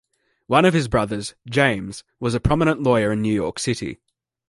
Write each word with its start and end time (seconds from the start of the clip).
One 0.47 0.65
of 0.65 0.73
his 0.73 0.87
brothers, 0.87 1.35
James, 1.47 2.03
was 2.19 2.33
a 2.33 2.39
prominent 2.39 2.81
lawyer 2.81 3.11
in 3.11 3.21
New 3.21 3.31
York 3.35 3.59
City. 3.59 3.99